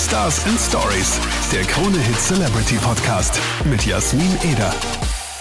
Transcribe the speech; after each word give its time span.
Stars 0.00 0.46
and 0.46 0.58
Stories, 0.58 1.20
der 1.52 1.62
Krone 1.64 1.98
Hit 1.98 2.16
Celebrity 2.16 2.76
Podcast 2.76 3.38
mit 3.66 3.84
Jasmin 3.84 4.34
Eder. 4.50 4.72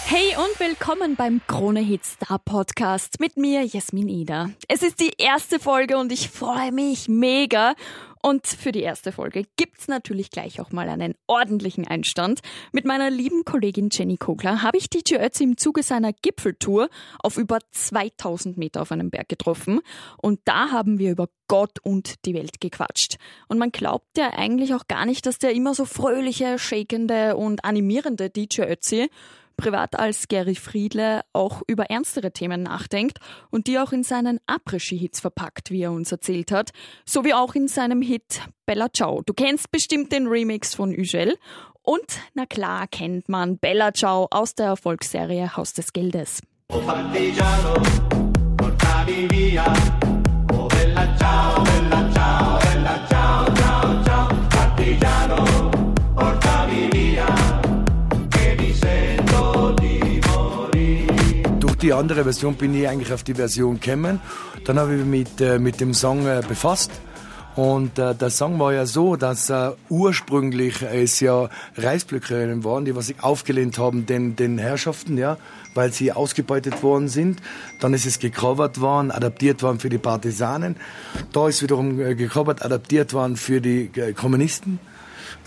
Hey 0.06 0.36
und 0.36 0.60
willkommen 0.60 1.16
beim 1.16 1.40
Krone 1.48 1.80
Hit 1.80 2.04
Star 2.04 2.40
Podcast 2.40 3.22
mit 3.22 3.38
mir, 3.38 3.64
Jasmin 3.64 4.10
Eder. 4.10 4.50
Es 4.68 4.84
ist 4.84 5.00
die 5.00 5.14
erste 5.18 5.60
Folge 5.60 5.98
und 5.98 6.12
ich 6.12 6.30
freue 6.30 6.74
mich 6.74 7.08
mega. 7.08 7.74
Und 8.22 8.48
für 8.48 8.72
die 8.74 8.82
erste 8.82 9.12
Folge 9.14 9.46
gibt's 9.56 9.88
natürlich 9.88 10.30
gleich 10.30 10.60
auch 10.60 10.72
mal 10.72 10.90
einen 10.90 11.16
ordentlichen 11.28 11.88
Einstand. 11.88 12.42
Mit 12.74 12.86
meiner 12.86 13.10
lieben 13.10 13.46
Kollegin 13.46 13.90
Jenny 13.92 14.18
Kogler 14.18 14.62
habe 14.62 14.78
ich 14.78 14.90
DJ 14.90 15.16
Ötzi 15.16 15.46
im 15.46 15.58
Zuge 15.58 15.84
seiner 15.84 16.12
Gipfeltour 16.12 16.90
auf 17.24 17.38
über 17.38 17.60
2000 17.72 18.58
Meter 18.58 18.82
auf 18.82 18.92
einem 18.92 19.10
Berg 19.10 19.30
getroffen. 19.30 19.80
Und 20.18 20.42
da 20.44 20.72
haben 20.72 21.00
wir 21.00 21.12
über 21.12 21.30
Gott 21.48 21.80
und 21.82 22.26
die 22.26 22.34
Welt 22.34 22.60
gequatscht. 22.60 23.16
Und 23.48 23.58
man 23.58 23.72
glaubt 23.72 24.18
ja 24.18 24.32
eigentlich 24.34 24.74
auch 24.74 24.88
gar 24.88 25.06
nicht, 25.06 25.26
dass 25.26 25.40
der 25.40 25.54
immer 25.54 25.74
so 25.74 25.86
fröhliche, 25.86 26.60
shakende 26.60 27.38
und 27.38 27.64
animierende 27.64 28.30
DJ 28.30 28.64
Ötzi 28.64 29.10
privat 29.60 30.00
als 30.00 30.30
Gary 30.30 30.56
Friedle 30.56 31.22
auch 31.34 31.62
über 31.68 31.90
ernstere 31.90 32.32
Themen 32.32 32.64
nachdenkt 32.64 33.20
und 33.50 33.68
die 33.68 33.78
auch 33.78 33.92
in 33.92 34.04
seinen 34.04 34.40
Après-Ski-Hits 34.48 35.20
verpackt, 35.20 35.70
wie 35.70 35.84
er 35.84 35.92
uns 35.92 36.12
erzählt 36.12 36.52
hat, 36.52 36.72
sowie 37.06 37.34
auch 37.34 37.56
in 37.56 37.68
seinem 37.68 38.02
Hit 38.02 38.42
Bella 38.66 38.88
Ciao. 38.94 39.22
Du 39.26 39.34
kennst 39.34 39.70
bestimmt 39.72 40.14
den 40.14 40.28
Remix 40.28 40.74
von 40.76 40.92
Ugel 40.92 41.36
und 41.84 42.20
na 42.34 42.46
klar 42.46 42.88
kennt 42.88 43.28
man 43.28 43.58
Bella 43.58 43.94
Ciao 43.94 44.28
aus 44.32 44.56
der 44.56 44.68
Erfolgsserie 44.68 45.56
Haus 45.58 45.74
des 45.74 45.92
Geldes. 45.92 46.42
Oh, 46.72 46.82
die 61.82 61.94
andere 61.94 62.24
Version 62.24 62.56
bin 62.56 62.76
ich 62.76 62.88
eigentlich 62.88 63.14
auf 63.14 63.24
die 63.24 63.34
Version 63.34 63.80
gekommen. 63.80 64.20
Dann 64.66 64.80
habe 64.80 64.96
ich 64.96 65.06
mich 65.06 65.30
mit, 65.30 65.42
äh, 65.42 65.60
mit 65.60 65.80
dem 65.80 65.94
Song 65.94 66.26
äh, 66.28 66.42
befasst. 66.48 66.92
Und 67.56 67.98
äh, 68.00 68.16
der 68.16 68.30
Song 68.30 68.60
war 68.60 68.74
ja 68.74 68.86
so, 68.86 69.16
dass 69.16 69.50
äh, 69.50 69.72
ursprünglich 69.90 70.82
es 70.82 71.20
ja 71.20 71.50
Reisblöcke 71.76 72.64
waren, 72.64 72.86
die 72.86 72.96
was 72.96 73.08
sich 73.08 73.22
aufgelehnt 73.22 73.78
haben 73.78 74.06
den, 74.06 74.36
den 74.36 74.58
Herrschaften, 74.58 75.18
ja, 75.18 75.38
weil 75.74 75.92
sie 75.92 76.12
ausgebeutet 76.12 76.84
worden 76.84 77.08
sind. 77.08 77.42
Dann 77.80 77.94
ist 77.94 78.06
es 78.06 78.20
gecovert 78.20 78.80
worden, 78.80 79.12
adaptiert 79.12 79.64
worden 79.64 79.80
für 79.80 79.90
die 79.90 79.98
Partisanen. 79.98 80.76
Da 81.34 81.48
ist 81.48 81.62
wiederum 81.62 82.00
äh, 82.00 82.16
gecovert, 82.16 82.64
adaptiert 82.64 83.14
worden 83.14 83.36
für 83.36 83.62
die 83.62 83.90
äh, 83.96 84.14
Kommunisten. 84.14 84.80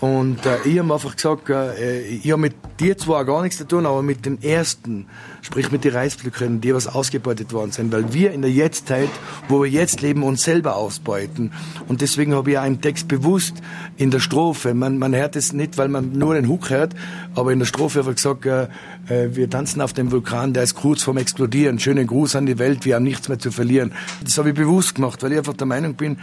Und 0.00 0.44
äh, 0.46 0.56
ich 0.64 0.78
habe 0.78 0.92
einfach 0.92 1.14
gesagt, 1.14 1.48
äh, 1.48 2.02
ich 2.02 2.30
habe 2.30 2.42
mit 2.42 2.54
dir 2.80 2.98
zwar 2.98 3.24
gar 3.24 3.42
nichts 3.42 3.58
zu 3.58 3.66
tun, 3.66 3.86
aber 3.86 4.02
mit 4.02 4.26
den 4.26 4.42
ersten, 4.42 5.06
sprich 5.42 5.70
mit 5.70 5.84
den 5.84 5.92
Reisblöcken, 5.92 6.60
die 6.60 6.74
was 6.74 6.86
ausgebeutet 6.86 7.52
worden 7.52 7.72
sind, 7.72 7.92
weil 7.92 8.12
wir 8.12 8.32
in 8.32 8.42
der 8.42 8.50
Jetztzeit, 8.50 9.10
wo 9.48 9.62
wir 9.62 9.70
jetzt 9.70 10.02
leben, 10.02 10.22
uns 10.22 10.42
selber 10.42 10.76
ausbeuten. 10.76 11.52
Und 11.88 12.00
deswegen 12.00 12.34
habe 12.34 12.50
ich 12.50 12.58
einen 12.58 12.80
Text 12.80 13.08
bewusst 13.08 13.56
in 13.96 14.10
der 14.10 14.20
Strophe, 14.20 14.74
man, 14.74 14.98
man 14.98 15.14
hört 15.14 15.36
es 15.36 15.52
nicht, 15.52 15.78
weil 15.78 15.88
man 15.88 16.12
nur 16.12 16.34
den 16.34 16.48
Hook 16.48 16.70
hört, 16.70 16.94
aber 17.34 17.52
in 17.52 17.58
der 17.58 17.66
Strophe 17.66 18.00
habe 18.00 18.10
ich 18.10 18.16
gesagt, 18.16 18.46
äh, 18.46 18.68
äh, 19.08 19.34
wir 19.34 19.48
tanzen 19.50 19.80
auf 19.80 19.92
dem 19.92 20.10
Vulkan, 20.10 20.52
der 20.52 20.62
ist 20.62 20.74
kurz 20.74 21.02
vorm 21.02 21.16
Explodieren. 21.16 21.78
Schönen 21.78 22.06
Gruß 22.06 22.36
an 22.36 22.46
die 22.46 22.58
Welt, 22.58 22.84
wir 22.84 22.96
haben 22.96 23.04
nichts 23.04 23.28
mehr 23.28 23.38
zu 23.38 23.50
verlieren. 23.50 23.92
Das 24.22 24.38
habe 24.38 24.50
ich 24.50 24.54
bewusst 24.54 24.94
gemacht, 24.94 25.22
weil 25.22 25.32
ich 25.32 25.38
einfach 25.38 25.54
der 25.54 25.66
Meinung 25.66 25.94
bin, 25.94 26.18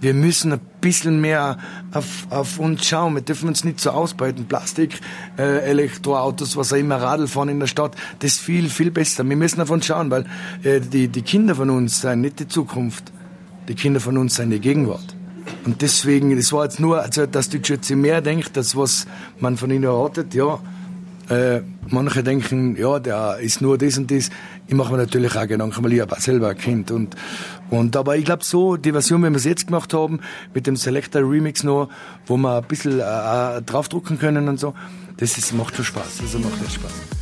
wir 0.00 0.14
müssen 0.14 0.52
ein 0.52 0.60
bisschen 0.82 1.22
mehr 1.22 1.56
auf, 1.92 2.26
auf 2.28 2.58
uns 2.58 2.86
schauen 2.86 3.14
wir 3.14 3.22
dürfen 3.22 3.48
uns 3.48 3.64
nicht 3.64 3.80
so 3.80 3.90
ausbeuten. 3.90 4.44
Plastik, 4.44 5.00
äh, 5.38 5.60
Elektroautos, 5.60 6.56
was 6.58 6.74
auch 6.74 6.76
immer, 6.76 6.96
Radl 6.96 7.26
fahren 7.26 7.48
in 7.48 7.60
der 7.60 7.66
Stadt, 7.66 7.96
das 8.18 8.32
ist 8.32 8.40
viel, 8.40 8.68
viel 8.68 8.90
besser. 8.90 9.26
Wir 9.26 9.36
müssen 9.36 9.58
davon 9.58 9.80
schauen, 9.80 10.10
weil 10.10 10.26
äh, 10.62 10.80
die, 10.80 11.08
die 11.08 11.22
Kinder 11.22 11.54
von 11.54 11.70
uns 11.70 12.02
sind 12.02 12.20
nicht 12.20 12.40
die 12.40 12.48
Zukunft. 12.48 13.10
Die 13.68 13.74
Kinder 13.74 14.00
von 14.00 14.18
uns 14.18 14.34
sind 14.34 14.50
die 14.50 14.60
Gegenwart. 14.60 15.16
Und 15.64 15.80
deswegen, 15.80 16.36
das 16.36 16.52
war 16.52 16.64
jetzt 16.64 16.80
nur, 16.80 17.00
also, 17.00 17.26
dass 17.26 17.48
die 17.48 17.60
Schütze 17.64 17.96
mehr 17.96 18.20
denkt, 18.20 18.56
das 18.56 18.76
was 18.76 19.06
man 19.38 19.56
von 19.56 19.70
ihnen 19.70 19.84
erwartet, 19.84 20.34
ja. 20.34 20.58
Äh, 21.32 21.62
manche 21.88 22.22
denken, 22.22 22.76
ja, 22.76 22.98
der 22.98 23.38
ist 23.38 23.62
nur 23.62 23.78
das 23.78 23.96
und 23.96 24.10
das. 24.10 24.28
Ich 24.66 24.74
mache 24.74 24.92
mir 24.92 24.98
natürlich 24.98 25.34
auch 25.34 25.46
Gedanken, 25.46 25.82
weil 25.82 25.94
ich 25.94 26.00
habe 26.00 26.20
selber 26.20 26.50
ein 26.50 26.58
Kind. 26.58 26.90
Und, 26.90 27.16
und, 27.70 27.96
aber 27.96 28.18
ich 28.18 28.26
glaube 28.26 28.44
so, 28.44 28.76
die 28.76 28.92
Version, 28.92 29.22
wie 29.22 29.30
wir 29.30 29.36
es 29.36 29.44
jetzt 29.44 29.66
gemacht 29.66 29.94
haben, 29.94 30.20
mit 30.52 30.66
dem 30.66 30.76
Selector 30.76 31.22
Remix 31.22 31.62
noch, 31.62 31.88
wo 32.26 32.36
wir 32.36 32.58
ein 32.58 32.64
bisschen 32.64 33.00
äh 33.00 33.62
draufdrucken 33.62 34.18
können 34.18 34.46
und 34.46 34.60
so, 34.60 34.74
das 35.16 35.38
ist, 35.38 35.54
macht 35.54 35.74
schon 35.74 35.86
Spaß. 35.86 36.20
Also 36.20 36.38
macht 36.38 36.60
echt 36.62 36.74
Spaß. 36.74 37.21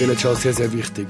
Ciao 0.00 0.34
sehr, 0.34 0.54
sehr 0.54 0.72
wichtig. 0.72 1.06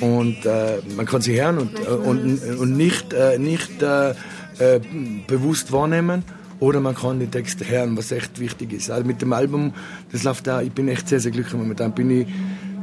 Und 0.00 0.44
äh, 0.44 0.78
man 0.96 1.06
kann 1.06 1.20
sie 1.20 1.40
hören 1.40 1.58
und, 1.58 1.78
äh, 1.78 1.90
und, 1.90 2.42
und 2.58 2.76
nicht, 2.76 3.12
äh, 3.12 3.38
nicht 3.38 3.80
äh, 3.82 4.10
äh, 4.58 4.80
bewusst 5.28 5.70
wahrnehmen. 5.70 6.24
Oder 6.58 6.80
man 6.80 6.96
kann 6.96 7.20
die 7.20 7.28
Texte 7.28 7.64
hören, 7.68 7.96
was 7.96 8.10
echt 8.10 8.40
wichtig 8.40 8.72
ist. 8.72 8.90
Also 8.90 9.06
mit 9.06 9.22
dem 9.22 9.32
Album, 9.32 9.72
das 10.10 10.24
läuft 10.24 10.48
da, 10.48 10.60
ich 10.60 10.72
bin 10.72 10.88
echt 10.88 11.08
sehr, 11.08 11.20
sehr 11.20 11.30
glücklich 11.30 11.54
momentan. 11.54 11.94
Bin 11.94 12.10
ich, 12.10 12.26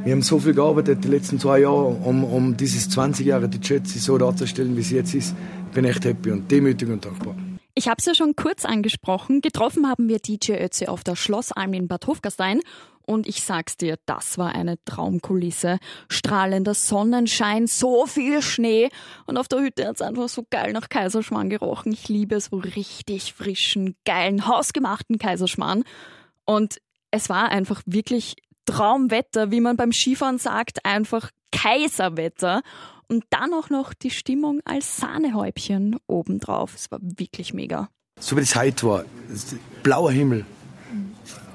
wir 0.02 0.12
haben 0.12 0.22
so 0.22 0.38
viel 0.38 0.54
gearbeitet 0.54 1.04
die 1.04 1.08
letzten 1.08 1.38
zwei 1.38 1.60
Jahre, 1.60 1.88
um, 1.88 2.24
um 2.24 2.56
dieses 2.56 2.88
20 2.88 3.26
Jahre 3.26 3.46
die 3.46 3.60
Jets 3.62 4.02
so 4.02 4.16
darzustellen, 4.16 4.74
wie 4.76 4.80
es 4.80 4.90
jetzt 4.90 5.14
ist. 5.14 5.34
Ich 5.68 5.74
bin 5.74 5.84
echt 5.84 6.06
happy 6.06 6.30
und 6.30 6.50
demütig 6.50 6.88
und 6.88 7.04
dankbar. 7.04 7.34
Ich 7.80 7.88
habe 7.88 7.96
es 7.98 8.04
ja 8.04 8.14
schon 8.14 8.36
kurz 8.36 8.66
angesprochen. 8.66 9.40
Getroffen 9.40 9.88
haben 9.88 10.10
wir 10.10 10.18
DJ 10.18 10.52
Ötzi 10.62 10.86
auf 10.86 11.02
der 11.02 11.16
Schlossalm 11.16 11.72
in 11.72 11.88
Bad 11.88 12.06
Hofgastein 12.06 12.60
und 13.06 13.26
ich 13.26 13.42
sag's 13.42 13.78
dir, 13.78 13.98
das 14.04 14.36
war 14.36 14.54
eine 14.54 14.76
Traumkulisse. 14.84 15.78
Strahlender 16.10 16.74
Sonnenschein, 16.74 17.66
so 17.66 18.04
viel 18.04 18.42
Schnee. 18.42 18.90
Und 19.24 19.38
auf 19.38 19.48
der 19.48 19.60
Hütte 19.60 19.86
hat's 19.86 20.02
einfach 20.02 20.28
so 20.28 20.44
geil 20.50 20.74
nach 20.74 20.90
Kaiserschmarrn 20.90 21.48
gerochen. 21.48 21.92
Ich 21.94 22.06
liebe 22.10 22.38
so 22.38 22.58
richtig 22.58 23.32
frischen, 23.32 23.96
geilen, 24.04 24.46
hausgemachten 24.46 25.16
Kaiserschmarrn. 25.16 25.84
Und 26.44 26.82
es 27.10 27.30
war 27.30 27.48
einfach 27.48 27.80
wirklich 27.86 28.36
Traumwetter, 28.64 29.50
wie 29.50 29.60
man 29.60 29.76
beim 29.76 29.92
Skifahren 29.92 30.38
sagt, 30.38 30.84
einfach 30.84 31.30
Kaiserwetter. 31.52 32.62
Und 33.08 33.24
dann 33.30 33.52
auch 33.54 33.70
noch 33.70 33.92
die 33.92 34.10
Stimmung 34.10 34.60
als 34.64 34.96
Sahnehäubchen 34.98 35.96
obendrauf. 36.06 36.74
Es 36.76 36.90
war 36.92 37.00
wirklich 37.02 37.52
mega. 37.52 37.88
So 38.20 38.36
wie 38.36 38.40
das 38.40 38.54
heute 38.54 38.86
war. 38.86 39.04
Blauer 39.82 40.12
Himmel, 40.12 40.44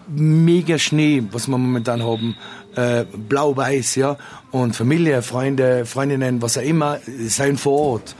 mega 0.07 0.77
Schnee, 0.77 1.23
was 1.31 1.47
wir 1.47 1.57
momentan 1.57 2.03
haben, 2.03 2.35
äh, 2.75 3.05
blau-weiß, 3.05 3.95
ja, 3.95 4.17
und 4.51 4.75
Familie, 4.75 5.21
Freunde, 5.21 5.85
Freundinnen, 5.85 6.41
was 6.41 6.57
auch 6.57 6.61
immer, 6.61 6.99
sind 7.05 7.59
vor 7.59 7.79
Ort, 7.79 8.15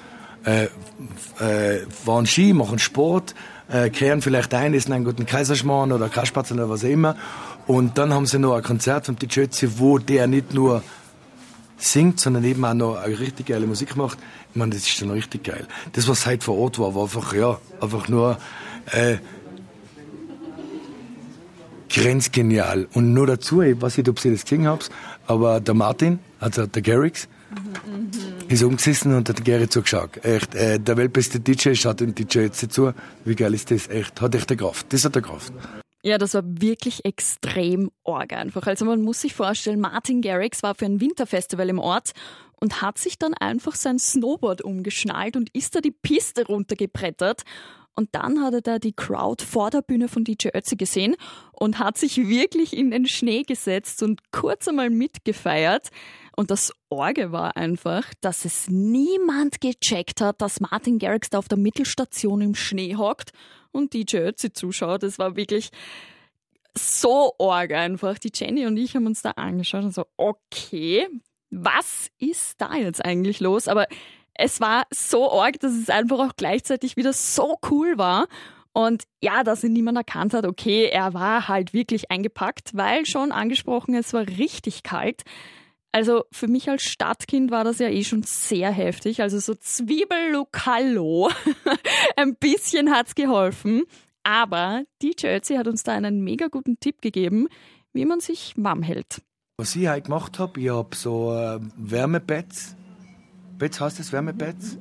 äh, 0.45 0.66
äh, 1.40 1.85
fahren 1.90 2.25
Ski, 2.25 2.53
machen 2.53 2.79
Sport, 2.79 3.35
äh, 3.68 3.90
kehren 3.90 4.22
vielleicht 4.22 4.53
ein, 4.53 4.74
essen 4.74 4.94
einen 4.94 5.06
guten 5.06 5.25
Kaiserschmarrn 5.25 5.91
oder 5.91 6.09
Kasperzen 6.09 6.59
oder 6.59 6.69
was 6.69 6.84
auch 6.84 6.90
immer, 6.90 7.16
und 7.67 7.97
dann 7.97 8.13
haben 8.13 8.25
sie 8.25 8.39
noch 8.39 8.55
ein 8.55 8.63
Konzert 8.63 9.05
von 9.07 9.15
die 9.15 9.27
Schötze, 9.29 9.79
wo 9.79 9.97
der 9.97 10.27
nicht 10.27 10.53
nur 10.53 10.83
singt, 11.77 12.19
sondern 12.19 12.43
eben 12.43 12.63
auch 12.63 12.73
noch 12.73 12.95
eine 12.97 13.19
richtig 13.19 13.47
geile 13.47 13.67
Musik 13.67 13.95
macht. 13.95 14.17
Ich 14.51 14.55
meine, 14.55 14.73
das 14.73 14.87
ist 14.87 15.01
dann 15.01 15.11
richtig 15.11 15.43
geil. 15.43 15.67
Das, 15.93 16.07
was 16.07 16.25
heute 16.25 16.45
vor 16.45 16.57
Ort 16.57 16.79
war, 16.79 16.95
war 16.95 17.03
einfach, 17.03 17.33
ja, 17.33 17.59
einfach 17.81 18.07
nur, 18.07 18.37
äh, 18.91 19.17
grenzgenial. 21.89 22.88
Und 22.94 23.13
nur 23.13 23.27
dazu, 23.27 23.62
ich 23.62 23.81
weiß 23.81 23.97
nicht, 23.97 24.09
ob 24.09 24.19
Sie 24.19 24.31
das 24.31 24.44
gesehen 24.44 24.68
haben, 24.68 24.79
aber 25.27 25.59
der 25.59 25.73
Martin, 25.73 26.19
also 26.39 26.65
der 26.68 26.81
Garrix, 26.81 27.27
mhm. 27.50 28.09
ist 28.50 28.63
umgesessen 28.63 29.15
und 29.15 29.29
hat 29.29 29.38
der 29.38 29.45
Gary 29.45 29.69
zugeschaut. 29.69 30.23
Echt, 30.23 30.56
äh, 30.56 30.79
der 30.79 30.97
weltbeste 30.97 31.39
DJ 31.39 31.73
schaut 31.73 32.01
dem 32.01 32.13
DJ 32.13 32.39
jetzt 32.39 32.71
zu. 32.71 32.94
Wie 33.23 33.35
geil 33.35 33.53
ist 33.53 33.71
das? 33.71 33.88
Echt, 33.88 34.19
hat 34.21 34.35
echt 34.35 34.50
eine 34.50 34.57
Kraft. 34.57 34.88
Das 34.89 35.06
hat 35.06 35.15
eine 35.15 35.25
Kraft. 35.25 35.53
Ja, 36.06 36.19
das 36.19 36.36
war 36.36 36.44
wirklich 36.46 37.04
extrem 37.04 37.90
arg 38.04 38.31
einfach. 38.31 38.68
Also 38.68 38.86
man 38.86 39.02
muss 39.02 39.22
sich 39.22 39.34
vorstellen, 39.34 39.80
Martin 39.80 40.22
Garrix 40.22 40.62
war 40.62 40.75
für 40.75 40.86
ein 40.86 41.02
Winterfestival 41.02 41.68
im 41.68 41.80
Ort 41.80 42.12
und 42.57 42.84
hat 42.84 43.00
sich 43.00 43.18
dann 43.18 43.34
einfach 43.34 43.74
sein 43.74 43.98
Snowboard 43.98 44.62
umgeschnallt 44.62 45.36
und 45.36 45.50
ist 45.56 45.75
da 45.75 45.81
die 45.81 45.90
Piste 45.90 46.46
runtergebrettert. 46.46 47.42
Und 47.96 48.13
dann 48.13 48.44
hat 48.44 48.54
er 48.54 48.62
da 48.62 48.78
die 48.78 48.94
Crowd 48.94 49.44
vor 49.44 49.72
der 49.72 49.81
Bühne 49.81 50.07
von 50.07 50.24
DJ 50.24 50.50
Ötzi 50.54 50.75
gesehen 50.75 51.16
und 51.54 51.80
hat 51.80 51.98
sich 51.98 52.18
wirklich 52.18 52.78
in 52.78 52.92
den 52.92 53.07
Schnee 53.07 53.42
gesetzt 53.42 54.04
und 54.04 54.31
kurz 54.31 54.68
einmal 54.68 54.92
mitgefeiert. 54.92 55.90
Und 56.35 56.51
das 56.51 56.73
Orge 56.89 57.31
war 57.31 57.55
einfach, 57.55 58.13
dass 58.21 58.43
es 58.43 58.67
niemand 58.67 59.61
gecheckt 59.61 60.19
hat, 60.19 60.41
dass 60.41 60.59
Martin 60.59 60.99
Garrix 60.99 61.29
da 61.29 61.37
auf 61.37 61.47
der 61.47 61.57
Mittelstation 61.57 62.41
im 62.41 62.55
Schnee 62.55 62.95
hockt 62.95 63.31
und 63.71 63.93
DJ 63.93 64.17
Ötzi 64.17 64.51
zuschaut. 64.51 65.03
Es 65.03 65.17
war 65.17 65.35
wirklich 65.35 65.69
so 66.77 67.33
arg 67.39 67.71
einfach. 67.71 68.19
Die 68.19 68.31
Jenny 68.33 68.65
und 68.65 68.75
ich 68.77 68.95
haben 68.95 69.05
uns 69.05 69.21
da 69.21 69.31
angeschaut 69.31 69.83
und 69.83 69.93
so, 69.93 70.05
okay, 70.17 71.07
was 71.49 72.09
ist 72.17 72.59
da 72.59 72.75
jetzt 72.75 73.03
eigentlich 73.03 73.39
los? 73.39 73.67
Aber 73.69 73.87
es 74.33 74.59
war 74.59 74.85
so 74.91 75.31
arg, 75.31 75.59
dass 75.61 75.73
es 75.73 75.89
einfach 75.89 76.19
auch 76.19 76.35
gleichzeitig 76.35 76.97
wieder 76.97 77.13
so 77.13 77.57
cool 77.69 77.97
war. 77.97 78.27
Und 78.73 79.03
ja, 79.21 79.45
dass 79.45 79.63
ihn 79.63 79.71
niemand 79.71 79.97
erkannt 79.97 80.33
hat, 80.33 80.45
okay, 80.45 80.89
er 80.91 81.13
war 81.13 81.47
halt 81.47 81.73
wirklich 81.73 82.11
eingepackt, 82.11 82.75
weil 82.75 83.05
schon 83.05 83.31
angesprochen, 83.31 83.95
es 83.95 84.11
war 84.11 84.27
richtig 84.27 84.83
kalt. 84.83 85.23
Also 85.95 86.25
für 86.30 86.50
mich 86.50 86.69
als 86.69 86.83
Stadtkind 86.83 87.51
war 87.51 87.63
das 87.63 87.80
ja 87.80 87.88
eh 87.88 88.03
schon 88.03 88.24
sehr 88.24 88.69
heftig. 88.69 89.21
Also 89.21 89.39
so 89.39 89.56
Zwiebellokallo. 89.56 91.30
Ein 92.18 92.36
bisschen 92.36 92.92
hat's 92.92 93.15
geholfen. 93.15 93.83
Aber 94.21 94.83
DJ 95.01 95.27
Ötzi 95.38 95.56
hat 95.56 95.68
uns 95.69 95.83
da 95.83 95.94
einen 95.94 96.21
mega 96.21 96.47
guten 96.47 96.81
Tipp 96.81 97.01
gegeben, 97.01 97.47
wie 97.94 98.03
man 98.03 98.19
sich 98.19 98.56
warm 98.57 98.83
hält. 98.83 99.21
Was 99.56 99.74
ich 99.77 99.88
halt 99.88 100.03
gemacht 100.06 100.38
habe, 100.38 100.59
ich 100.59 100.69
habe 100.69 100.94
so 100.94 101.33
äh, 101.33 101.62
Wärmepads. 101.77 102.75
Pads 103.57 103.80
heißt 103.80 104.00
das, 104.00 104.12
Wärmepads. 104.12 104.77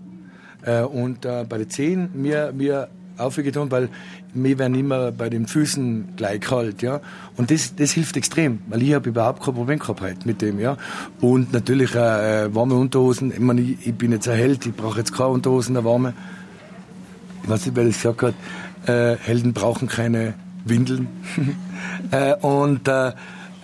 Äh, 0.63 0.83
und 0.83 1.25
äh, 1.25 1.47
bei 1.49 1.59
den 1.59 1.71
Zehen 1.71 2.11
mir, 2.15 2.51
mir 2.53 2.89
aufgetan, 3.19 3.71
weil 3.71 3.89
mir 4.33 4.59
werden 4.59 4.75
immer 4.75 5.13
bei 5.13 5.31
den 5.31 5.47
Füßen 5.47 6.17
gleich 6.17 6.41
kalt, 6.41 6.83
ja. 6.83 7.01
Und 7.37 7.51
das, 7.51 7.75
das 7.77 7.93
hilft 7.93 8.17
extrem, 8.17 8.61
weil 8.69 8.83
ich 8.83 8.95
habe 8.95 9.09
überhaupt 9.09 9.43
kein 9.43 9.55
Problem 9.55 9.79
gehabt 9.79 10.01
halt 10.01 10.27
mit 10.27 10.43
dem, 10.43 10.59
ja. 10.59 10.77
Und 11.21 11.53
natürlich 11.53 11.95
äh, 11.95 12.45
äh, 12.45 12.55
warme 12.55 12.75
Unterhosen. 12.75 13.33
Ich 13.33 13.41
meine, 13.41 13.61
ich, 13.61 13.87
ich 13.87 13.95
bin 13.95 14.13
jetzt 14.13 14.29
ein 14.29 14.37
Held, 14.37 14.67
ich 14.67 14.75
brauche 14.75 14.99
jetzt 14.99 15.13
keine 15.13 15.31
Unterhosen, 15.31 15.77
eine 15.77 15.85
warme. 15.85 16.15
Ich 17.43 17.49
weiß 17.49 17.67
nicht, 17.67 17.77
wer 17.77 17.85
das 17.85 17.97
gesagt 17.97 18.23
hat. 18.23 18.35
Äh, 18.87 19.17
Helden 19.17 19.53
brauchen 19.53 19.89
keine 19.89 20.35
Windeln. 20.65 21.09
äh, 22.11 22.35
und 22.35 22.89
äh, 22.89 23.13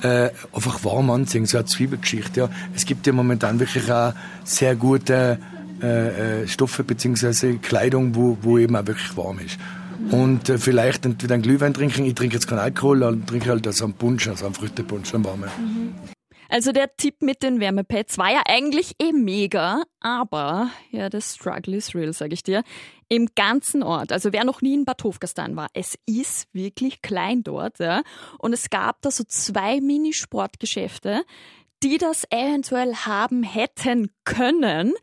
äh, 0.02 0.30
einfach 0.52 0.82
warm 0.84 1.10
anziehen, 1.10 1.46
so 1.46 1.58
eine 1.58 1.66
Zwiebelgeschichte. 1.66 2.40
Ja. 2.40 2.48
Es 2.74 2.86
gibt 2.86 3.06
ja 3.06 3.12
momentan 3.12 3.60
wirklich 3.60 3.90
auch 3.90 4.12
sehr 4.44 4.76
gute 4.76 5.38
äh, 5.82 6.42
äh, 6.42 6.48
Stoffe 6.48 6.84
bzw. 6.84 7.58
Kleidung, 7.58 8.14
wo, 8.14 8.38
wo 8.42 8.58
eben 8.58 8.76
auch 8.76 8.86
wirklich 8.86 9.16
warm 9.16 9.38
ist. 9.40 9.58
Und 10.10 10.48
äh, 10.48 10.58
vielleicht 10.58 11.04
entweder 11.04 11.34
einen 11.34 11.42
Glühwein 11.42 11.74
trinken, 11.74 12.04
ich 12.04 12.14
trinke 12.14 12.34
jetzt 12.34 12.46
keinen 12.46 12.58
Alkohol, 12.58 13.00
dann 13.00 13.26
trinke 13.26 13.50
halt 13.50 13.66
also 13.66 13.84
einen 13.84 13.94
Punsch, 13.94 14.28
also 14.28 14.46
einen 14.46 14.54
Früchtepunsch, 14.54 15.14
einen 15.14 15.24
warmen. 15.24 15.50
Mhm. 15.58 15.94
Also 16.50 16.72
der 16.72 16.96
Tipp 16.96 17.22
mit 17.22 17.44
den 17.44 17.60
Wärmepads 17.60 18.18
war 18.18 18.32
ja 18.32 18.42
eigentlich 18.44 18.96
eh 19.00 19.12
mega, 19.12 19.84
aber 20.00 20.70
ja, 20.90 21.08
das 21.08 21.36
Struggle 21.36 21.76
is 21.76 21.94
real, 21.94 22.12
sag 22.12 22.32
ich 22.32 22.42
dir. 22.42 22.64
Im 23.08 23.28
ganzen 23.36 23.84
Ort, 23.84 24.10
also 24.10 24.32
wer 24.32 24.44
noch 24.44 24.60
nie 24.60 24.74
in 24.74 24.84
Bad 24.84 25.04
Hofgastan 25.04 25.54
war, 25.54 25.68
es 25.74 25.96
ist 26.06 26.48
wirklich 26.52 27.02
klein 27.02 27.44
dort, 27.44 27.78
ja. 27.78 28.02
Und 28.38 28.52
es 28.52 28.68
gab 28.68 29.00
da 29.02 29.12
so 29.12 29.22
zwei 29.22 29.80
Minisportgeschäfte, 29.80 31.22
die 31.84 31.98
das 31.98 32.24
eventuell 32.30 32.96
haben 32.96 33.44
hätten 33.44 34.10
können. 34.24 34.94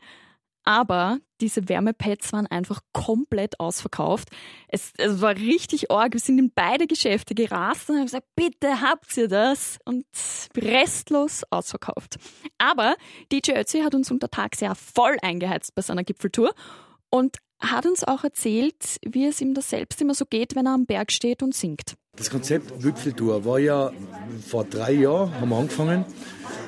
Aber 0.68 1.18
diese 1.40 1.66
Wärmepads 1.70 2.30
waren 2.34 2.46
einfach 2.46 2.82
komplett 2.92 3.58
ausverkauft. 3.58 4.28
Es, 4.68 4.92
es 4.98 5.22
war 5.22 5.34
richtig 5.34 5.90
arg. 5.90 6.12
Wir 6.12 6.20
sind 6.20 6.38
in 6.38 6.52
beide 6.54 6.86
Geschäfte 6.86 7.34
gerast 7.34 7.88
und 7.88 7.96
haben 7.96 8.04
gesagt, 8.04 8.26
bitte 8.36 8.82
habt 8.82 9.16
ihr 9.16 9.28
das? 9.28 9.78
Und 9.86 10.04
restlos 10.54 11.42
ausverkauft. 11.48 12.18
Aber 12.58 12.96
DJ 13.32 13.52
Ötzi 13.52 13.80
hat 13.80 13.94
uns 13.94 14.10
untertags 14.10 14.60
ja 14.60 14.74
voll 14.74 15.16
eingeheizt 15.22 15.74
bei 15.74 15.80
seiner 15.80 16.04
Gipfeltour 16.04 16.52
und 17.08 17.38
hat 17.60 17.86
uns 17.86 18.04
auch 18.04 18.22
erzählt, 18.22 18.98
wie 19.02 19.24
es 19.24 19.40
ihm 19.40 19.54
das 19.54 19.70
selbst 19.70 20.02
immer 20.02 20.12
so 20.12 20.26
geht, 20.26 20.54
wenn 20.54 20.66
er 20.66 20.74
am 20.74 20.84
Berg 20.84 21.12
steht 21.12 21.42
und 21.42 21.54
singt. 21.54 21.94
Das 22.14 22.28
Konzept 22.28 22.82
Gipfeltour 22.82 23.46
war 23.46 23.58
ja 23.58 23.90
vor 24.46 24.64
drei 24.64 24.92
Jahren, 24.92 25.32
haben 25.40 25.48
wir 25.48 25.56
angefangen, 25.56 26.04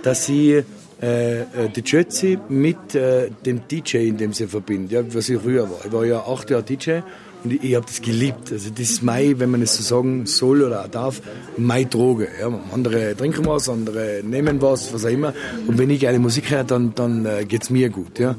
dass 0.03 0.25
sie 0.25 0.65
äh, 1.03 1.41
äh, 1.41 1.45
die 1.75 1.83
Jötzi 1.85 2.39
mit 2.49 2.95
äh, 2.95 3.31
dem 3.47 3.67
DJ, 3.67 4.09
in 4.09 4.19
dem 4.19 4.33
sie 4.33 4.47
verbindet, 4.47 4.93
ja, 4.93 5.15
was 5.15 5.29
ich 5.29 5.41
früher 5.41 5.63
war. 5.63 5.79
Ich 5.85 5.93
war 5.93 6.05
ja 6.05 6.21
acht 6.21 6.51
Jahre 6.51 6.63
DJ 6.63 7.01
und 7.43 7.55
ich, 7.55 7.65
ich 7.65 7.75
habe 7.75 7.87
das 7.87 8.03
geliebt. 8.03 8.53
Also 8.53 8.71
das 8.71 8.91
ist 8.91 9.03
mein, 9.03 9.41
wenn 9.41 9.51
man 9.51 9.63
es 9.63 9.77
so 9.77 9.83
sagen 9.83 10.27
soll 10.27 10.63
oder 10.63 10.85
auch 10.85 10.89
darf, 10.89 11.23
meine 11.57 11.87
Droge. 11.87 12.29
Ja. 12.39 12.53
Andere 12.73 13.17
trinken 13.17 13.47
was, 13.47 13.69
andere 13.69 14.21
nehmen 14.23 14.61
was, 14.61 14.93
was 14.93 15.07
auch 15.07 15.11
immer. 15.11 15.33
Und 15.67 15.79
wenn 15.79 15.89
ich 15.89 16.01
geile 16.01 16.19
Musik 16.19 16.51
höre, 16.51 16.65
dann, 16.65 16.95
dann 16.95 17.25
äh, 17.25 17.45
geht's 17.47 17.71
mir 17.71 17.89
gut. 17.89 18.19
Ja. 18.19 18.37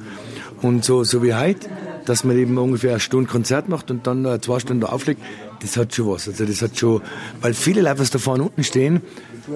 Und 0.61 0.85
so, 0.85 1.03
so 1.03 1.23
wie 1.23 1.33
heute, 1.33 1.67
dass 2.05 2.23
man 2.23 2.37
eben 2.37 2.57
ungefähr 2.57 2.91
eine 2.91 2.99
Stunde 2.99 3.29
Konzert 3.29 3.69
macht 3.69 3.89
und 3.89 4.05
dann 4.05 4.23
äh, 4.25 4.39
zwei 4.39 4.59
Stunden 4.59 4.83
auflegt, 4.83 5.21
das 5.61 5.77
hat 5.77 5.95
schon 5.95 6.09
was. 6.09 6.27
Also 6.27 6.45
das 6.45 6.61
hat 6.61 6.77
schon, 6.77 7.01
weil 7.41 7.55
viele 7.55 7.81
Leute, 7.81 7.99
was 7.99 8.11
da 8.11 8.19
vorne 8.19 8.43
unten 8.43 8.63
stehen, 8.63 9.01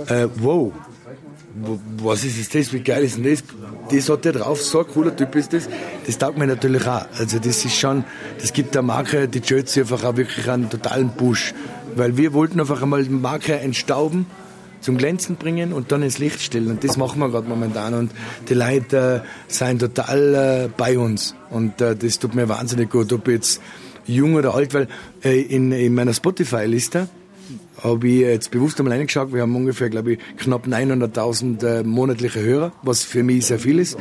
äh, 0.08 0.28
wow, 0.38 0.74
was 1.98 2.24
ist 2.24 2.54
das, 2.54 2.74
wie 2.74 2.82
geil 2.82 3.04
ist 3.04 3.18
denn 3.18 3.24
das? 3.24 3.44
Das 3.90 4.10
hat 4.10 4.26
der 4.26 4.34
drauf, 4.34 4.62
so 4.62 4.80
ein 4.80 4.88
cooler 4.88 5.16
Typ 5.16 5.36
ist 5.36 5.54
das. 5.54 5.70
Das 6.06 6.18
taugt 6.18 6.38
mir 6.38 6.48
natürlich 6.48 6.86
auch. 6.86 7.06
Also 7.18 7.40
das 7.40 7.64
ist 7.64 7.78
schon, 7.78 8.04
das 8.40 8.52
gibt 8.52 8.76
der 8.76 8.82
Marke, 8.82 9.28
die 9.28 9.40
Jötzi 9.40 9.82
einfach 9.82 10.04
auch 10.04 10.18
wirklich 10.18 10.50
einen 10.50 10.70
totalen 10.70 11.10
Push. 11.10 11.54
Weil 11.96 12.18
wir 12.18 12.34
wollten 12.34 12.60
einfach 12.60 12.82
einmal 12.82 13.04
die 13.04 13.10
Marke 13.10 13.58
entstauben, 13.58 14.26
zum 14.82 14.98
Glänzen 14.98 15.38
bringen 15.38 15.72
und 15.72 15.92
dann 15.92 16.04
ins 16.04 16.20
Licht 16.20 16.42
stellen. 16.42 16.70
Und 16.70 16.84
das 16.84 16.98
machen 16.98 17.20
wir 17.20 17.30
gerade 17.30 17.48
momentan. 17.48 17.94
Und 17.94 18.12
die 18.50 18.54
Leute 18.54 19.24
äh, 19.24 19.52
sind 19.52 19.80
total 19.80 20.36
äh, 20.36 20.70
bei 20.76 21.00
uns. 21.00 21.36
Und 21.50 21.80
äh, 21.80 21.96
das 21.96 22.20
tut 22.20 22.36
mir 22.36 22.50
wahnsinnig 22.50 22.90
gut, 22.90 23.14
ob 23.14 23.28
jetzt 23.28 23.62
jung 24.06 24.36
oder 24.36 24.54
alt, 24.54 24.74
weil 24.74 24.88
äh, 25.24 25.42
in, 25.42 25.72
in 25.72 25.96
meiner 25.96 26.14
Spotify-Liste 26.14 27.08
habe 27.86 28.08
ich 28.08 28.22
jetzt 28.22 28.52
bewusst 28.52 28.80
einmal 28.80 28.98
reingeschaut. 28.98 29.32
Wir 29.34 29.44
haben 29.44 29.56
ungefähr, 29.56 29.90
glaube 29.90 30.14
ich, 30.14 30.20
knapp 30.38 30.66
900.000 30.66 31.66
äh, 31.66 31.84
monatliche 31.84 32.42
Hörer, 32.42 32.74
was 32.82 33.04
für 33.04 33.24
mich 33.24 33.46
sehr 33.46 33.60
viel 33.60 33.80
ist. 33.80 33.98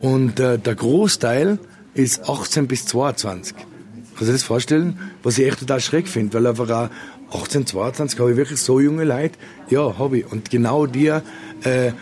Und 0.00 0.38
äh, 0.38 0.58
der 0.58 0.74
Großteil 0.74 1.58
ist 1.94 2.28
18 2.28 2.66
bis 2.66 2.84
22. 2.86 3.56
Kannst 3.56 4.20
du 4.20 4.24
dir 4.26 4.32
das 4.32 4.42
vorstellen? 4.42 4.98
Was 5.22 5.38
ich 5.38 5.46
echt 5.46 5.60
total 5.60 5.80
schräg 5.80 6.08
finde, 6.08 6.34
weil 6.34 6.46
einfach 6.46 6.90
auch 7.30 7.42
18, 7.42 7.66
22 7.66 8.20
habe 8.20 8.30
ich 8.32 8.36
wirklich 8.36 8.60
so 8.60 8.80
junge 8.80 9.04
Leute. 9.04 9.38
Ja, 9.70 9.98
habe 9.98 10.18
ich. 10.18 10.30
Und 10.30 10.50
genau 10.50 10.86
dir 10.86 11.22
äh, 11.64 11.92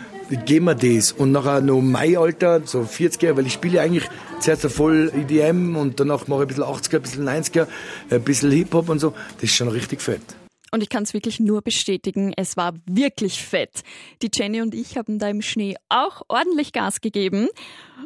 geben 0.45 0.65
wir 0.65 0.75
das. 0.75 1.13
Und 1.13 1.31
nachher 1.31 1.61
noch 1.61 1.81
mein 1.81 2.17
Alter, 2.17 2.61
so 2.65 2.81
40er, 2.81 3.37
weil 3.37 3.47
ich 3.47 3.53
spiele 3.53 3.79
eigentlich 3.79 4.09
zuerst 4.39 4.65
voll 4.67 5.11
EDM 5.15 5.77
und 5.77 5.99
danach 5.99 6.27
mache 6.27 6.43
ich 6.43 6.45
ein 6.45 6.47
bisschen 6.47 6.63
80er, 6.63 6.95
ein 6.97 7.01
bisschen 7.01 7.29
90er, 7.29 7.67
ein 8.11 8.21
bisschen 8.21 8.51
Hip-Hop 8.51 8.89
und 8.89 8.99
so. 8.99 9.13
Das 9.35 9.43
ist 9.43 9.55
schon 9.55 9.69
richtig 9.69 10.01
fett. 10.01 10.44
Und 10.75 10.81
ich 10.81 10.89
kann 10.89 11.03
es 11.03 11.13
wirklich 11.13 11.39
nur 11.39 11.61
bestätigen, 11.61 12.33
es 12.35 12.57
war 12.57 12.73
wirklich 12.85 13.41
fett. 13.41 13.83
Die 14.21 14.29
Jenny 14.33 14.61
und 14.61 14.75
ich 14.75 14.97
haben 14.97 15.19
da 15.19 15.29
im 15.29 15.41
Schnee 15.41 15.77
auch 15.87 16.23
ordentlich 16.27 16.73
Gas 16.73 16.99
gegeben. 16.99 17.47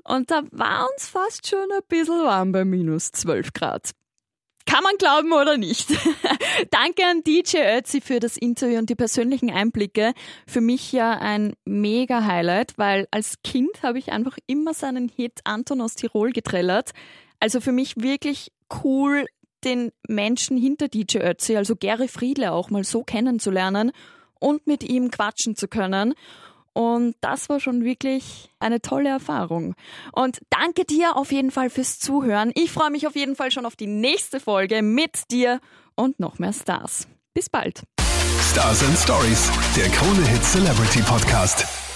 Und 0.03 0.29
da 0.29 0.43
war 0.51 0.87
uns 0.93 1.07
fast 1.07 1.47
schon 1.47 1.67
ein 1.71 1.81
bisschen 1.87 2.23
warm 2.23 2.51
bei 2.51 2.65
minus 2.65 3.11
12 3.11 3.53
Grad. 3.53 3.89
Kann 4.67 4.83
man 4.83 4.97
glauben 4.99 5.33
oder 5.33 5.57
nicht? 5.57 5.89
Danke 6.69 7.07
an 7.07 7.23
DJ 7.23 7.77
Ötzi 7.79 8.01
für 8.01 8.19
das 8.19 8.37
Interview 8.37 8.77
und 8.77 8.91
die 8.91 8.95
persönlichen 8.95 9.49
Einblicke. 9.49 10.13
Für 10.45 10.61
mich 10.61 10.91
ja 10.91 11.13
ein 11.13 11.53
mega 11.65 12.23
Highlight, 12.23 12.77
weil 12.77 13.07
als 13.09 13.41
Kind 13.43 13.81
habe 13.81 13.97
ich 13.97 14.11
einfach 14.11 14.37
immer 14.45 14.75
seinen 14.75 15.09
Hit 15.09 15.39
Anton 15.43 15.81
aus 15.81 15.95
Tirol 15.95 16.33
getrellert. 16.33 16.91
Also 17.39 17.61
für 17.61 17.71
mich 17.71 17.95
wirklich 17.97 18.51
cool, 18.83 19.25
den 19.63 19.91
Menschen 20.07 20.57
hinter 20.57 20.87
DJ 20.87 21.19
Ötzi, 21.19 21.55
also 21.55 21.75
Gary 21.75 22.07
Friedle 22.07 22.51
auch 22.51 22.69
mal 22.69 22.83
so 22.83 23.03
kennenzulernen 23.03 23.91
und 24.39 24.67
mit 24.67 24.83
ihm 24.83 25.11
quatschen 25.11 25.55
zu 25.55 25.67
können. 25.67 26.13
Und 26.73 27.15
das 27.21 27.49
war 27.49 27.59
schon 27.59 27.83
wirklich 27.83 28.49
eine 28.59 28.81
tolle 28.81 29.09
Erfahrung. 29.09 29.75
Und 30.13 30.39
danke 30.49 30.85
dir 30.85 31.17
auf 31.17 31.31
jeden 31.31 31.51
Fall 31.51 31.69
fürs 31.69 31.99
Zuhören. 31.99 32.51
Ich 32.55 32.71
freue 32.71 32.91
mich 32.91 33.07
auf 33.07 33.15
jeden 33.15 33.35
Fall 33.35 33.51
schon 33.51 33.65
auf 33.65 33.75
die 33.75 33.87
nächste 33.87 34.39
Folge 34.39 34.81
mit 34.81 35.31
dir 35.31 35.59
und 35.95 36.19
noch 36.19 36.39
mehr 36.39 36.53
Stars. 36.53 37.07
Bis 37.33 37.49
bald. 37.49 37.83
Stars 38.51 38.83
and 38.83 38.97
Stories, 38.97 39.51
der 39.75 39.89
Krone 39.89 40.25
Hit 40.27 40.43
Celebrity 40.43 41.01
Podcast. 41.01 41.88